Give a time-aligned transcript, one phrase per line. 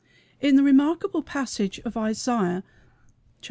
[0.39, 2.63] In a remarkable passage of Isaiah (xliv.